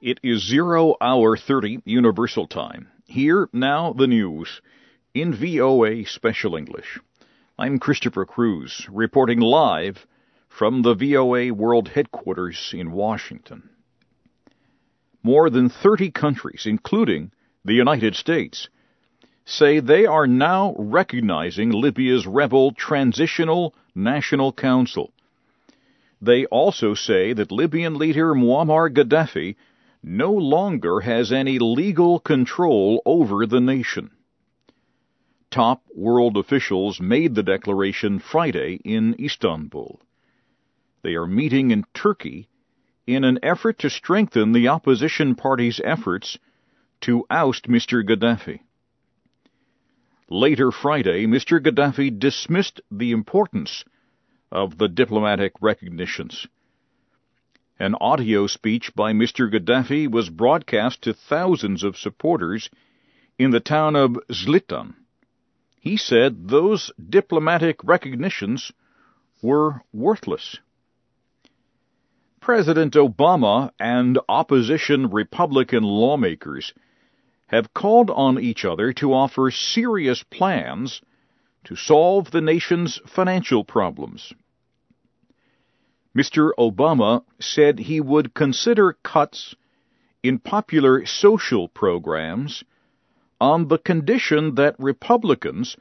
[0.00, 2.86] It is 0 hour 30 Universal Time.
[3.06, 4.60] Here now the news
[5.12, 7.00] in VOA Special English.
[7.58, 10.06] I'm Christopher Cruise, reporting live
[10.48, 13.70] from the VOA World Headquarters in Washington.
[15.24, 17.32] More than 30 countries, including
[17.64, 18.68] the United States,
[19.44, 25.12] say they are now recognizing Libya's rebel Transitional National Council.
[26.22, 29.56] They also say that Libyan leader Muammar Gaddafi
[30.08, 34.10] no longer has any legal control over the nation.
[35.50, 40.00] Top world officials made the declaration Friday in Istanbul.
[41.02, 42.48] They are meeting in Turkey
[43.06, 46.38] in an effort to strengthen the opposition party's efforts
[47.02, 48.02] to oust Mr.
[48.02, 48.60] Gaddafi.
[50.30, 51.60] Later Friday, Mr.
[51.60, 53.84] Gaddafi dismissed the importance
[54.50, 56.46] of the diplomatic recognitions.
[57.80, 59.48] An audio speech by Mr.
[59.48, 62.70] Gaddafi was broadcast to thousands of supporters
[63.38, 64.96] in the town of Zlitan.
[65.78, 68.72] He said those diplomatic recognitions
[69.42, 70.58] were worthless.
[72.40, 76.72] President Obama and opposition Republican lawmakers
[77.46, 81.00] have called on each other to offer serious plans
[81.62, 84.32] to solve the nation's financial problems.
[86.16, 86.50] Mr.
[86.58, 89.54] Obama said he would consider cuts
[90.22, 92.64] in popular social programs
[93.40, 95.76] on the condition that Republicans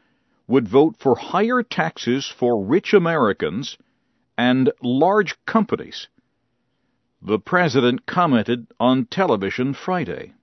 [0.47, 3.77] would vote for higher taxes for rich Americans
[4.37, 6.07] and large companies.
[7.21, 10.33] The president commented on television Friday.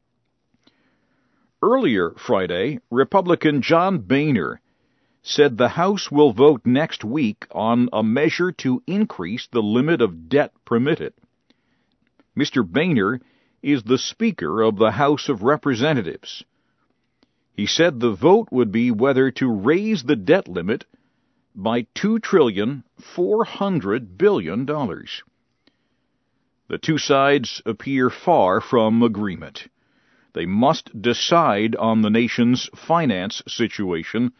[1.63, 4.61] Earlier Friday, Republican John Boehner
[5.27, 10.29] said the House will vote next week on a measure to increase the limit of
[10.29, 11.15] debt permitted.
[12.37, 12.63] Mr.
[12.63, 13.23] Boehner
[13.63, 16.45] is the Speaker of the House of Representatives.
[17.55, 20.85] He said the vote would be whether to raise the debt limit
[21.55, 25.23] by two trillion four hundred billion dollars.
[26.69, 29.69] The two sides appear far from agreement.
[30.35, 34.33] They must decide on the nation's finance situation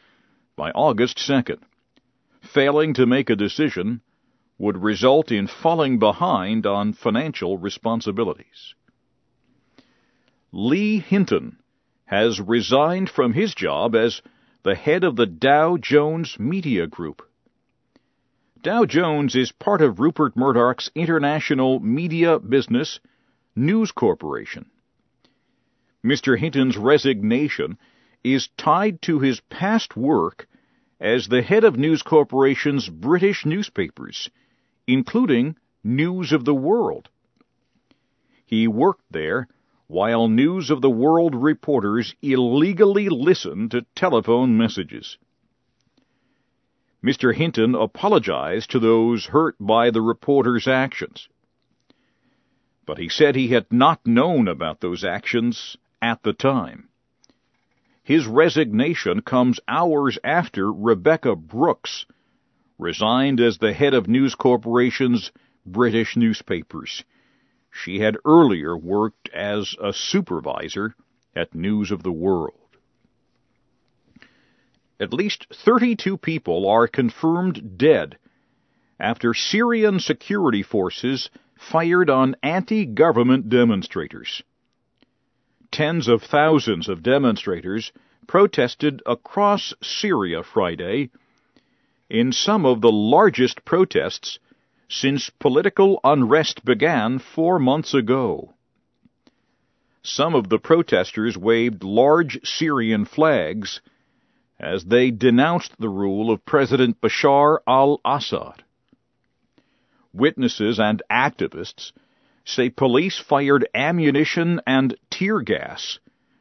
[0.57, 1.59] by August 2nd.
[2.41, 4.01] Failing to make a decision
[4.59, 8.75] would result in falling behind on financial responsibilities.
[10.53, 11.59] Les Hinton
[12.05, 14.23] has resigned from his job as
[14.63, 17.23] the head of the Dow Jones Media Group.
[18.63, 23.01] Dow Jones is part of Rupert Murdoch's international media business,
[23.57, 24.71] News Corporation.
[26.05, 26.39] Mr.
[26.39, 27.77] Hinton's resignation
[28.25, 30.49] is tied to his past work
[30.99, 34.31] as the head of News Corporation's British newspapers,
[34.87, 37.11] including News of the World.
[38.47, 39.47] He worked there
[39.87, 45.19] while News of the World reporters illegally listened to telephone messages.
[47.05, 47.35] Mr.
[47.35, 51.29] Hinton apologized to those hurt by the reporters' actions.
[52.87, 56.89] But he said he had not known about those actions at the time.
[58.05, 62.05] His resignation comes hours after Rebekah Brooks
[62.79, 65.33] resigned as the head of News Corporation's
[65.65, 67.03] British newspapers.
[67.71, 70.95] She had earlier worked as a supervisor
[71.35, 72.77] at News of the World.
[75.01, 78.19] At least 32 people are confirmed dead
[79.01, 84.43] after Syrian security forces fired on anti-government demonstrators.
[85.75, 87.91] Tens of thousands of demonstrators
[88.29, 91.11] protested across Syria Friday
[92.09, 94.39] in some of the largest protests
[94.89, 98.55] since political unrest began four months ago.
[100.05, 103.81] Some of the protesters waved large Syrian flags
[104.61, 108.63] as they denounced the rule of President Bashar al Assad.
[110.13, 111.91] Witnesses and activists
[112.45, 115.99] say police fired ammunition and tear gas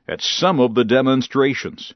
[0.07, 1.93] at some of the demonstrations.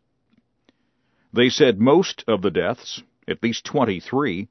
[1.34, 4.48] They said most of the deaths, at least 23,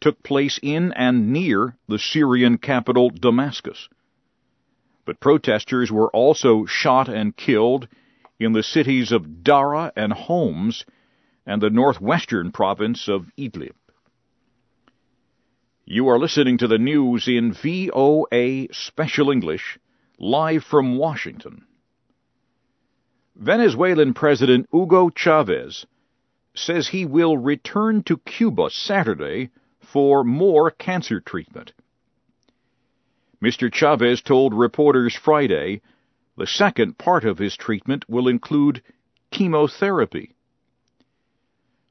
[0.00, 3.88] took place in and near the Syrian capital Damascus.
[5.06, 7.88] But protesters were also shot and killed
[8.40, 10.84] in the cities of Dara and Homs
[11.46, 13.74] and the northwestern province of Idlib.
[15.86, 19.78] You are listening to the news in VOA Special English,
[20.18, 21.66] live from Washington.
[23.36, 25.84] Venezuelan President Hugo Chavez
[26.54, 31.74] says he will return to Cuba Saturday for more cancer treatment.
[33.42, 33.70] Mr.
[33.70, 35.82] Chavez told reporters Friday
[36.38, 38.80] the second part of his treatment will include
[39.30, 40.33] chemotherapy.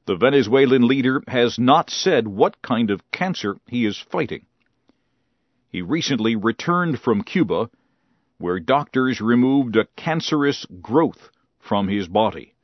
[0.06, 4.44] The Venezuelan leader has not said what kind of cancer he is fighting.
[5.70, 7.70] He recently returned from Cuba,
[8.38, 12.54] where doctors removed a cancerous growth from his body.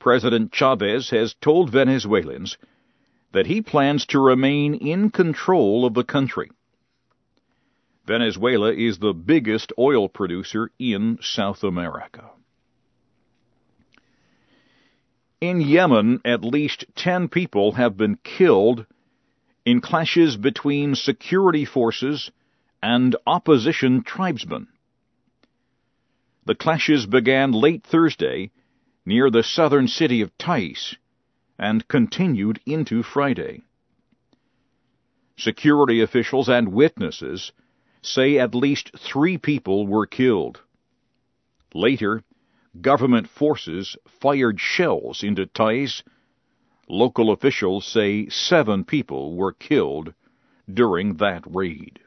[0.00, 2.58] President Chavez has told Venezuelans
[3.32, 6.50] that he plans to remain in control of the country.
[8.06, 12.33] Venezuela is the biggest oil producer in South America.
[15.44, 18.86] In Yemen, at least 10 people have been killed
[19.66, 22.30] in clashes between security forces
[22.82, 24.68] and opposition tribesmen.
[26.46, 28.52] The clashes began late Thursday
[29.04, 30.96] near the southern city of Taiz
[31.58, 33.64] and continued into Friday.
[35.36, 37.52] Security officials and witnesses
[38.00, 40.62] say at least three people were killed.
[41.74, 42.24] Later,
[42.80, 46.02] government forces fired shells into Taiz.
[46.88, 50.12] Local officials say seven people were killed
[50.72, 52.00] during that raid.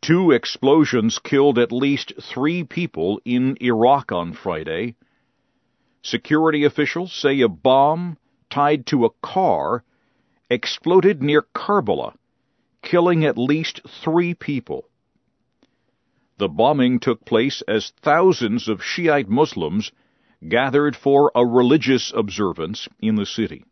[0.00, 4.96] Two explosions killed at least three people in Iraq on Friday.
[6.02, 8.18] Security officials say a bomb
[8.50, 9.84] tied to a car
[10.50, 12.14] exploded near Karbala
[12.82, 14.88] killing at least three people.
[16.38, 19.92] The bombing took place as thousands of Shiite Muslims
[20.48, 23.64] gathered for a religious observance in the city.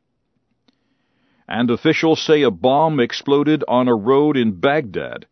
[1.49, 5.27] And officials say a bomb exploded on a road in Baghdad.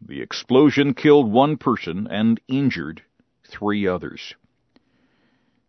[0.00, 3.02] The explosion killed one person and injured
[3.46, 4.34] three others.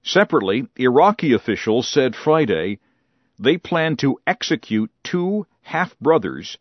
[0.01, 2.79] Separately, Iraqi officials said Friday
[3.39, 6.57] they plan to execute two half brothers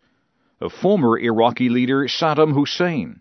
[0.61, 3.21] of former Iraqi leader Saddam Hussein.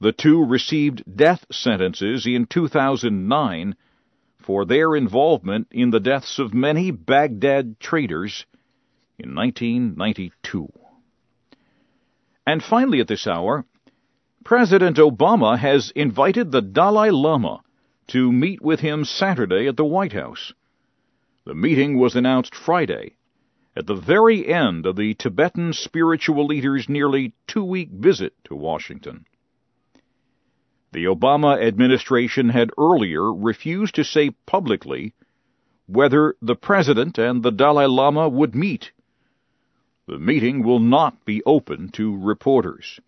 [0.00, 3.74] The two received death sentences in 2009
[4.38, 8.46] for their involvement in the deaths of many Baghdad traders
[9.18, 10.72] in 1992.
[12.46, 13.66] And finally, at this hour,
[14.44, 17.60] President Obama has invited the Dalai Lama
[18.06, 20.52] to meet with him Saturday at the White House.
[21.44, 23.16] The meeting was announced Friday
[23.74, 29.26] at the very end of the Tibetan spiritual leader's nearly two week visit to Washington.
[30.92, 35.12] The Obama administration had earlier refused to say publicly
[35.86, 38.92] whether the President and the Dalai Lama would meet.
[40.06, 43.00] The meeting will not be open to reporters.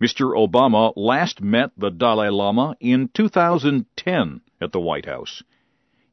[0.00, 0.34] Mr.
[0.36, 5.42] Obama last met the Dalai Lama in 2010 at the White House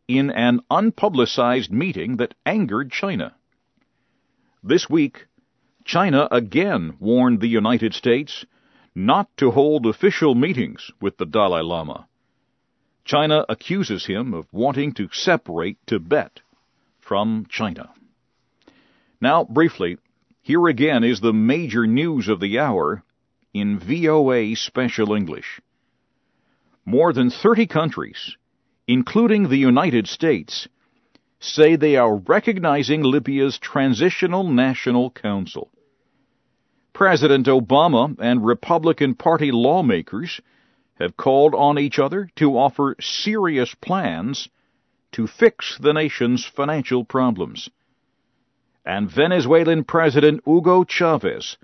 [0.07, 3.35] in an unpublicized meeting that angered China.
[4.63, 5.27] This week,
[5.85, 8.45] China again warned the United States
[9.05, 12.07] not to hold official meetings with the Dalai Lama.
[13.05, 16.41] China accuses him of wanting to separate Tibet
[16.99, 17.89] from China.
[19.21, 19.97] Now, briefly,
[20.41, 23.03] here again is the major news of the hour
[23.53, 25.59] in VOA Special English.
[26.85, 28.37] More than 30 countries
[28.89, 30.67] including the United States,
[31.39, 35.69] say they are recognizing Libya's Transitional National Council.
[36.99, 40.41] President Obama and Republican Party lawmakers
[40.99, 44.49] have called on each other to offer serious plans
[45.13, 47.69] to fix the nation's financial problems.
[48.85, 51.55] And Venezuelan President Hugo Chavez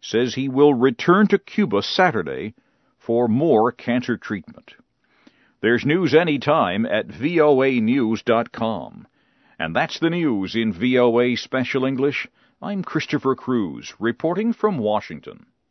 [0.00, 2.54] says he will return to Cuba Saturday
[2.98, 4.74] for more cancer treatment.
[5.60, 9.06] There's news anytime at voanews.com.
[9.60, 12.26] And that's the news in VOA Special English.
[12.64, 15.46] I'm Christopher Cruise, reporting from Washington.